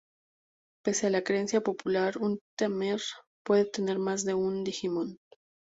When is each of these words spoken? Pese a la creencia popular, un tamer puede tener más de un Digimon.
Pese 0.83 1.05
a 1.05 1.09
la 1.11 1.23
creencia 1.23 1.61
popular, 1.61 2.17
un 2.17 2.39
tamer 2.57 2.99
puede 3.45 3.65
tener 3.69 3.99
más 3.99 4.25
de 4.25 4.33
un 4.33 4.63
Digimon. 4.63 5.19